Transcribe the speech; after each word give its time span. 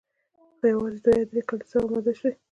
خو 0.57 0.63
یوازي 0.73 0.99
دوه 1.03 1.13
یا 1.19 1.25
درې 1.31 1.41
کلیساوي 1.49 1.85
اماده 1.87 2.11
سوې 2.19 2.31